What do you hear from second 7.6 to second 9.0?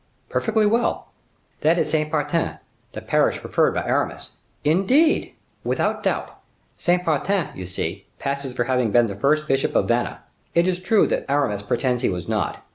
see, passes for having